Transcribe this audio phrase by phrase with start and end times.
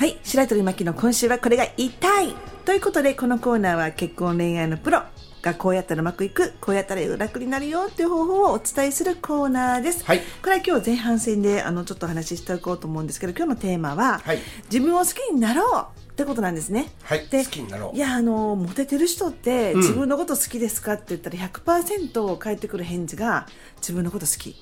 [0.00, 2.34] はい白鳥真希の今週はこれが痛い。
[2.64, 5.02] ということでこのコーナーは結婚恋愛のプロ。
[5.42, 6.54] がこうやったらうまくいく。
[6.58, 10.20] こうやったら楽になるよっていう方法をお伝えするコーナーです、はい。
[10.42, 14.38] これは今日前半戦であのちょっとお話ししておこうと思うんですけど今日のテーマは、はい。
[14.72, 16.90] 自分を好きになろうってことなんですね。
[17.02, 17.94] はいで好きになろう。
[17.94, 19.76] いやあのモテてる人って、ん。
[19.80, 24.56] 自分のこと好きですかって言ったら100%返ってくる返事が自分のこと好き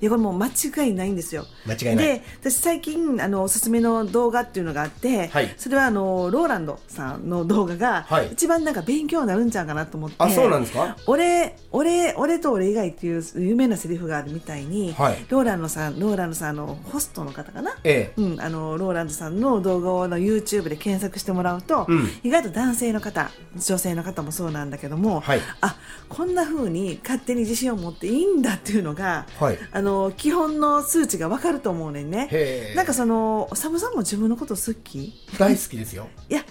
[0.00, 1.44] いやこれもう間違いないんですよ。
[1.66, 2.06] 間違いない。
[2.06, 5.54] で私最近あのおすすめの動画っていうのがあって、はい。
[5.58, 8.32] それはあのローランドさんの動画が、はい。
[8.32, 10.96] 一番なんか勉強になるんちゃうかなと思ってあそうなんですか？
[11.06, 15.26] 俺俺俺と俺以外っていう有名なセリフがあるみたいに、はい。
[15.28, 18.20] ローランドさんローランドさんのホストの方かな、ええ。
[18.22, 22.08] うん、あのローランドさんの動画をの YouTube で検索してもらうと、うん。
[22.24, 25.40] 意外と男性の方女性の方もそうなんだけども、はい。
[25.60, 25.76] あ
[26.08, 29.58] こんな風に勝手に自信を持っていいんだっていうのが、はい。
[29.70, 32.72] あの基本の数値が分かると思うねんね。
[32.76, 35.04] なんかそのおさむさんも自分のこと好き？
[35.04, 36.08] い大好きですよ。
[36.28, 36.44] や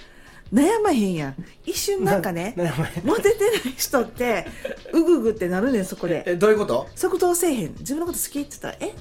[0.53, 1.35] 悩まへんやん。
[1.65, 2.55] 一瞬なんかね
[3.05, 4.47] モテてない人って
[4.93, 6.23] うぐうぐってなるねんそこで。
[6.25, 6.87] えどういうこと？
[6.95, 7.75] 即答せえへん。
[7.79, 8.95] 自分のこと好きって言ったらえ？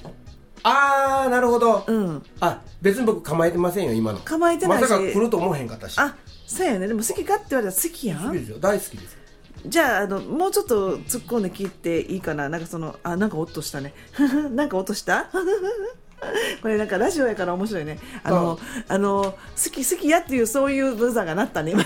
[0.61, 2.23] ああなるほど、うん。
[2.41, 4.19] あ別に僕構えてませんよ今の。
[4.19, 4.81] 構えてないし。
[4.81, 5.97] まさか来ると思わへんかったし。
[5.97, 6.15] あ
[6.45, 6.87] そうやね。
[6.87, 8.23] でも好きかって言われたら好きやん。
[8.27, 8.57] 好きですよ。
[8.59, 9.18] 大好きですよ
[9.65, 12.49] じゃああのもうちょっと突っ込んで聞いていいかな。
[12.49, 13.93] なんかそのあなんか音したね。
[14.51, 15.29] なんか音した？
[16.61, 17.97] これなんかラジオやから面白いね。
[18.23, 19.23] あのあの
[19.63, 21.83] 好き好きやっていうそういうブザーが鳴ったね今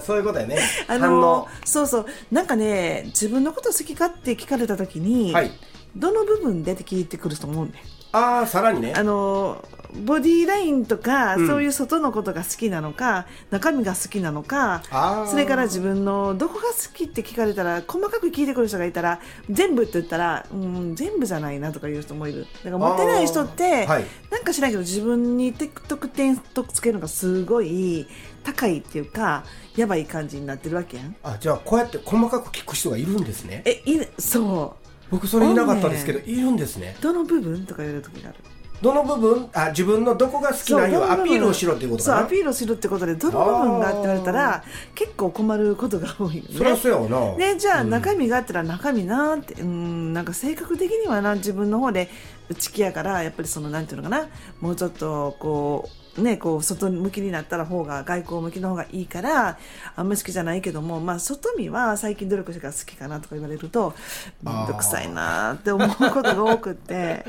[0.00, 0.58] そういうことやね。
[0.88, 1.48] あ反の応。
[1.64, 2.06] そうそう。
[2.32, 5.50] なんかね自分のこと好きかって聞かれた時に、はい。
[5.94, 7.72] どの部分でって聞いてくると思うね
[8.12, 8.92] ああさらにね。
[8.96, 9.64] あの
[10.04, 11.46] ボディーラインとか、うん。
[11.46, 14.82] そういう外のことが好きなのか中身が好きなのか
[15.30, 19.20] それから自分のどこが好きって聞かれたら細かく聞いてくる人がいたら
[19.50, 22.46] 全部って言ったら、うん、全部じゃないなとかいう人もいる。
[22.64, 24.04] だから持ってない人って、はい。
[24.30, 28.06] なんか知らんけど自分に得点とつけるのがすごい
[28.44, 29.44] 高いっていうか
[29.76, 31.16] やばい感じになってるわけやん。
[31.22, 33.62] あじゃあこうやって細かく聞く人がいるんですね。
[33.64, 34.86] えいるそう。
[35.10, 36.96] 僕それいなかったですけどいるんですね。
[37.00, 38.38] どの部分とか言われる時がある？
[38.82, 44.64] どの部分あ自分のどこが好きなんよアピールをしろっていうことそうかなアピールをするってことでどの部分がって言われたら
[44.94, 46.48] 結構困ることが多いよね。
[46.52, 47.36] そりゃそうやわな。
[47.36, 47.90] でじゃあうん。
[47.90, 52.08] 中身があったら中身なってうんなんか性格的にはな自分の方で
[52.48, 54.28] 内気やからやっぱりそのなんていうのかな？
[54.60, 59.58] もうちょっとこうねこう外向きになったら方が外交向きの方がいいから
[59.96, 63.94] あんまり好きじゃないけどもまあ外見は最近努力してから好きかなとか言われると
[64.42, 67.24] めんどくさいなって思うことが多くって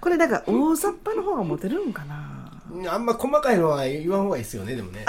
[0.00, 2.32] これなんか大雑把の方がモテるんかな。
[2.88, 5.04] あんま細かいのは言わん方がいいですよねでもね。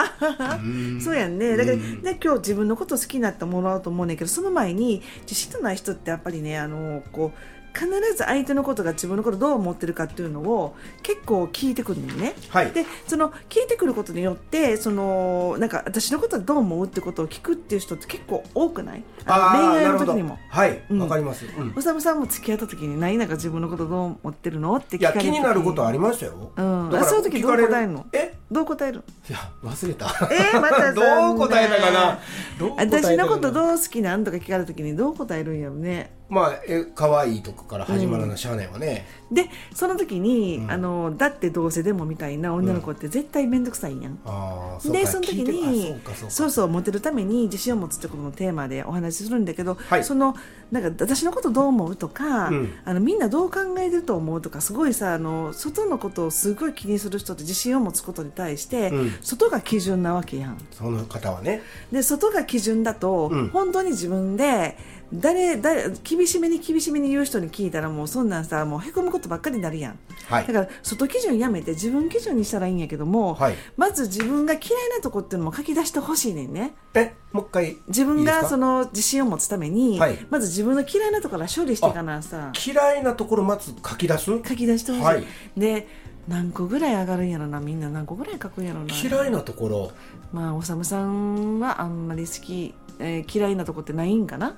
[0.64, 0.68] う
[0.98, 1.58] んそうやんね。
[1.58, 12.34] だから、うんね、今日自分のこと好きになってもらおうと思うねんけどその前に自信のない人ってやっぱりねあのこう必ず相手のことが自分のことどう思ってるかっていうのを結構聞いてくるのよね。
[12.50, 12.72] はい。
[12.72, 19.04] でその聞いてくることによってそのなんか私のことはどう思うってことを聞くっていう人って結構多くない？
[19.26, 20.40] あの恋愛の時にも。
[20.50, 20.72] はい。
[20.72, 21.10] わ、うん。
[21.10, 21.74] かります、うん。
[21.76, 26.90] おさむさんも付き合った時に何なんか自分のことどう思ってるのって聞かれ気になることありましたよ、うん。
[26.90, 28.06] だからあそういう時どう答えるの？
[28.14, 28.34] え？
[28.50, 30.06] どう答えるいや忘れた。
[30.32, 32.20] えーまたそんなどう答えたかな？
[32.58, 34.24] どう答えたかな私のことどう好きなん？
[34.24, 40.72] とか聞かれた時にどう答えるんやろねまあえ可愛いとこから始まらなしゃあないわね、でその時に、うん。
[40.72, 45.00] あのだってどうせでもみたいな女の子って絶対面倒くさいんやん、ああそうか。
[45.00, 46.32] でその時聞いてにあそうかそうか。
[46.32, 50.04] そうそうモテるために自信を持つってことのテーマでお話しするんだけど、はい。
[50.04, 50.36] その
[50.70, 52.74] なんか私のことどう思うとか、うん。
[52.84, 59.12] あのみんなどう考えてると思うとかすごいさあの外のことをすごい気にする人って自信を持つことに対して、うん。
[59.22, 60.58] 外が基準なわけやん。
[60.72, 61.62] その方はね。
[61.90, 63.48] で外が基準だと、うん。
[63.48, 64.78] 本当に自分で
[65.14, 70.48] 誰誰厳しめに厳しめに言う人に聞いたらもうそんなんさもうへこむことばっかりになるやん、はい。
[70.48, 73.56] だから外基準やめて自分基準にしたらいいんやけども、はい。
[73.78, 76.74] まず自分が嫌いなとこっていうのも書き出してほしいねんね。
[76.94, 80.18] えもう一回自分がその自信を持つために、はい。
[80.30, 82.52] まず自分の嫌いなところから処理していかなさ。
[82.66, 84.26] 嫌いなところまず書き出す？
[84.26, 85.24] 書き出してほしい、はい。
[85.56, 85.88] で
[86.28, 88.94] 何個ぐらい上がるんやろなみんな何個ぐらい書くんやろな。
[88.94, 89.92] 嫌いなところ。
[90.34, 94.58] まあおさむさんはあんまり好き、えー嫌いなとこってないんかな？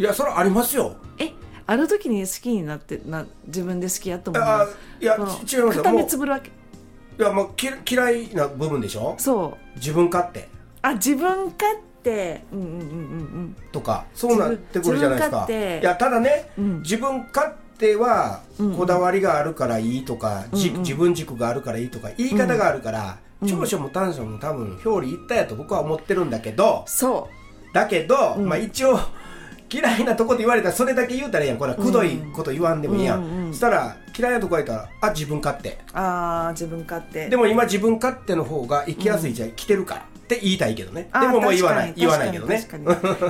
[0.00, 0.96] いいやそれはありますよ。
[1.18, 1.32] え
[1.66, 4.66] ある時に好きになってな自分で好きやと思うあ
[4.98, 5.68] いや違いますよ。
[5.68, 6.48] 片もう目つぶるわけ。
[6.48, 9.14] いやもうき嫌いな部分でしょ？
[9.18, 9.76] そう。
[9.76, 10.48] 自分勝手
[10.80, 15.46] あ自分勝手うんうんうんうんとかそうなってくるじゃないですか。
[15.50, 16.80] いやただね、うん。
[16.80, 18.76] 自分勝手はうんうん。
[18.78, 20.82] こだわりがあるからいいとか、じうんうん。
[20.82, 26.84] 自分軸があるからいいとか言い方があるから、うん長所も短所も多分表裏一体やと僕は思ってるんだけど。
[26.86, 27.28] そ
[27.72, 28.46] だけど、うん。
[28.46, 28.98] まあ一応
[29.72, 31.58] 嫌いなとこで言われたらそれだけ言うたらいいやん。
[31.58, 35.70] これはくどいこと言わんでもいいやん、うんうんしたら嫌いなとこ言ったらあ自分勝手。
[35.70, 37.28] うああ自分勝手。
[37.28, 41.08] でも今自分勝手の方が生きやすいじゃん、来てるからって言いたいけどね。
[41.12, 41.94] でももう言わない。
[41.96, 42.66] 言わないけどね。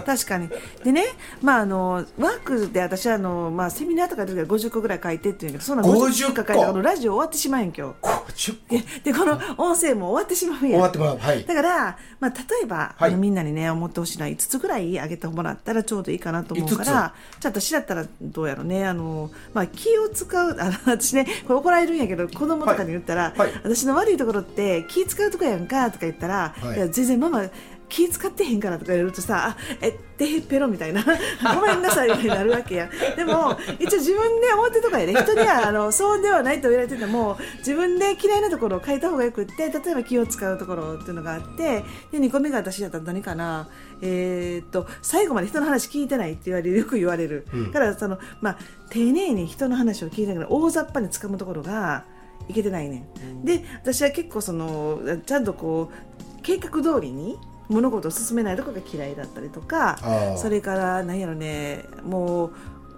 [0.04, 0.48] 確かに
[0.84, 1.04] でね
[1.42, 10.68] まああのワークで私はあの、まあ、セミナーとかで50個ぐらい書いてって言うんやけどそんな50 50個書いてあのラジオ終わってしまうん今日50個ででこの音声も終わってしまうん。
[10.68, 11.18] や終わってもらう。
[11.18, 11.44] はい。
[11.44, 13.10] だから、まあ、例えば、はい。
[13.10, 17.14] あのみんなにね思ってほしいのは5つぐらいあげてもらったらちょうどいいかなと思うからじゃあ
[17.44, 18.86] 私だったらどうやろうね。
[18.86, 23.38] あの、まあ、気を使うあの 私ねこれ怒られるんやけど子供とかに言ったら、はい。
[23.38, 23.52] はい。
[23.62, 26.76] 私の悪いところって気使うとこやんかとか言ったら、はい。
[26.76, 27.50] い、や全然ママ
[27.90, 31.04] 気使ってへんからとか言うとさあえてへっぺろみたいな。
[31.54, 32.88] ごめんなさいみたいになるわけや。
[33.16, 35.14] でも一応自分で思ってるとかやね。
[35.14, 43.68] 人にはあのそうではないと言われてても自分で嫌いなところを変えた方がよくって例えば気を使うところっていうのがあってで2個目が私だったら何かな。
[44.02, 47.72] えーっと最後まで人の話聞いてないって言われるよく言われる、うん。
[47.72, 48.58] だからその、まあ、
[48.90, 52.04] 丁寧に人の話を聞いてながら大雑把に掴むところが
[52.48, 57.38] いけてないね、ん、で私は結構そのちゃんとこう計画通りに
[57.70, 59.98] 物事を進めないところが嫌いだったりとか
[60.36, 62.50] それから何やろねもう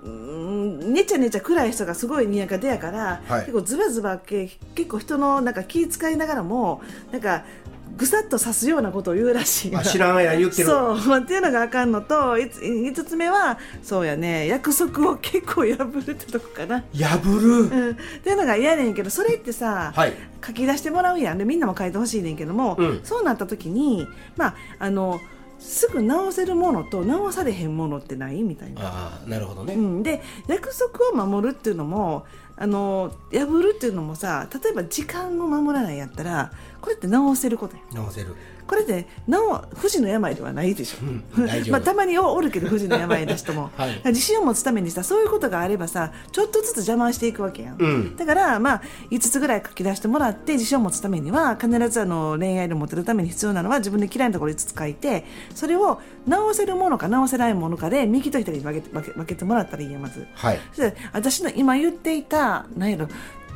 [0.04, 3.40] ねちゃねちゃ暗い人がすごい苦手やから、はい。
[3.42, 6.82] 結構ズバズバけ結構人のなんか気遣いながらも
[7.12, 7.44] なんか
[7.96, 10.68] ぐさっと刺すようなことを言うらしいあ知らん間に言ってる。
[10.68, 11.18] そう。
[11.18, 14.46] っていうのがあかんのといつ5つ目はそうやね。
[14.46, 20.12] 約束を結構破るってとこかな、破る、うん、っていうのが嫌ねんけどそれってさ、はい。
[20.44, 21.38] 書き出してもらうやん。
[21.38, 23.00] でみんなも書いてほしいねんけども、うん。
[23.04, 24.06] そうなった時に
[24.36, 25.20] まああの
[25.58, 28.82] すぐ直せるものと直されへんものってないみたいな。
[28.82, 36.52] ああなるほどね、うん、で約束を守るっていうのもあの破るっていうのもさ例えば時間を守らないやったら
[36.82, 38.34] これって直せることや直せる。
[38.66, 41.06] これって直不治の病ではないでしょ、
[41.36, 41.40] う
[41.70, 44.00] まあ、たまにおおるけど不治の病の人も、 はい。
[44.06, 48.16] 自信を持つためにさそういうことがあればさちょっとずつ邪魔していくわけやん、うん。
[48.16, 55.24] だから、まあ、5つぐらい書き出してもらって自信を持つためには必ずあの恋愛で持てるために必要なのは自分で嫌いなところ5つ書いて
[55.54, 60.26] それを直せるものか直せないものかで右と左に分けて分け分けてもらったらいいやまず。
[60.34, 60.58] はい。
[61.12, 63.08] 私の今言っていた何やろ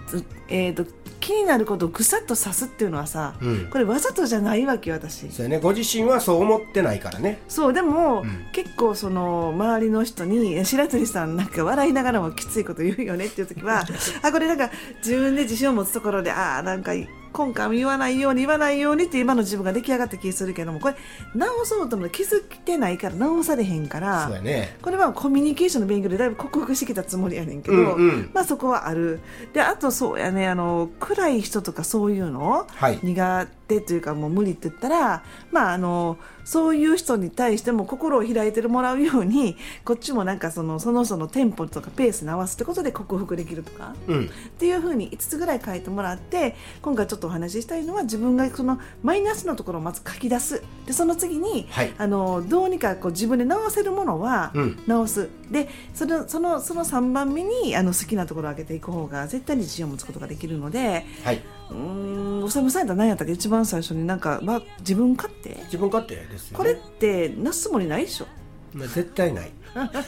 [0.06, 0.86] つえー、と
[1.20, 3.70] 気になることをぐさっと刺すっていうのはさ、うん。
[3.70, 5.30] これわざとじゃないわけよ私。
[5.30, 5.58] そうやね。
[5.58, 7.40] ご自身はそう思ってないからね。
[7.48, 8.46] そうでも、うん。
[8.52, 13.84] 結構その周りの人に白鳥さんなんか笑いながらもきついこと言うよねっていう時は
[14.22, 16.92] あこれなんか自分で自信を持つところでああなんか
[17.36, 20.94] 今回も言わないように言わないようにって今の自分が出来上がった気するけどもこれ
[21.34, 24.74] 直そうとも気づいてないから直されへんからね。
[24.80, 28.30] これはコミュニケーションの勉強でだいぶ克服してきたつもりやねんけど、うんうん。
[28.32, 29.20] まあそこはある。
[29.52, 32.98] であとそうやねあの暗い人とかそういうの、はい。
[33.02, 43.94] 苦手というかもう無理って言ったらまああのそういう人に対しても心を開いてもらうようにこっちもなんかそのその人のテンポとかペースに合わせてことで克服できるとか。
[44.06, 44.24] うん。
[44.26, 50.62] っていうふうに5つぐらい書いてもらって今回ちょっとお話ししたいのは自分がそのマイナスのところをまず書き出す。
[50.86, 51.92] でその次に、はい。
[51.98, 54.82] あのどうにかこう自分で直せるものはうん。
[54.86, 61.42] 直す、でそのそのその3番目にあの好きなところを上げていく方が絶対に自信を持つことができるのではい。
[61.70, 65.56] うーんおさむさんやったら何やったっけ一番最初になんか、まあ、自分勝手？
[65.64, 68.26] 自分勝手ですよ、ね、これってなすつもりないでしょ？
[68.74, 69.50] まあ絶対ない。
[69.76, 69.98] じゃあこ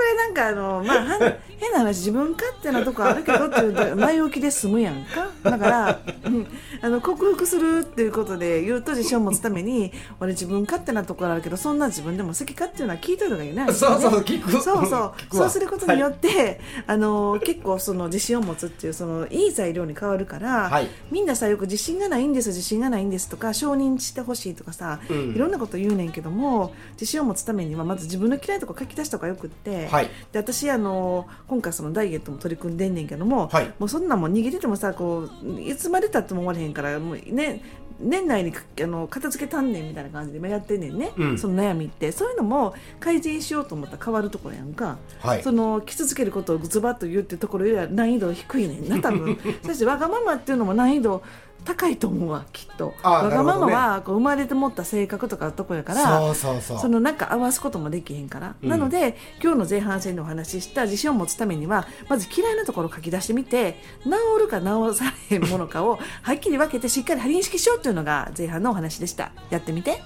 [0.00, 5.28] れなんかあのまあ変な話自分勝手なとこあるけどっていうと前置きで済むやんか。
[5.42, 6.46] だから、うん、
[6.80, 13.72] あの克服するっていうことで言うと自信を持つために俺自分勝手なところあるけどそんな自分でも好きかっていうのは聞いといた方がいいな。
[13.72, 14.52] そうそう聞く。
[14.52, 15.36] そうそう。
[15.36, 20.88] そうすることによって、あの結構その自信を持つっていうそのいい材料に変わるから、はい。
[21.10, 25.34] みんなさよく自信がないんです自信がないんですとか承認してほしいとかさ、うん。
[25.34, 30.10] いろんなこと言うねんけども自信を持つためにはまず自分の嫌いなとこ書き出した方がよくって、はい。
[30.32, 33.72] で私あの今回そのダイエットも取り組んでんねんけども、はい。
[33.78, 37.62] もうそんなんもう逃げててもさこういつまでたっても終われへんからもうね
[38.00, 41.38] 年内にかあの片付けたんねんみたいな感じで今やってんねんね、うん。
[41.38, 42.12] その悩みって。
[42.12, 45.42] そういうのも改善しようと思ったら変わるところやんか、はい。
[45.42, 49.38] そのき続けることをズバッと言うってところよりは難易度低いねんな多分。
[49.64, 51.22] そしてわがままっていうのも難易度
[51.64, 52.94] 高いと思うわきっと。
[53.02, 56.78] わがままはこう生まれて持った性格とかとこやからそうそうそう。
[56.78, 58.68] そのなんか合わすこともできへんから、うん。
[58.68, 64.10] なので今日の前半戦でお話しした自信を持つためにはまず嫌いなところを書き出してみて治
[64.40, 69.32] るか治されへんものかをはっきり分けてしっかり認識しようっていうのが前半のお話でした。
[69.50, 70.00] やってみて。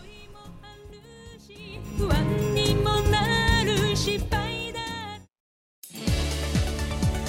[1.97, 4.81] 不安にもなる失敗だ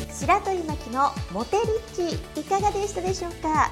[0.10, 3.72] 白鳥巻きのモテリッチいかがでしたでしょうか？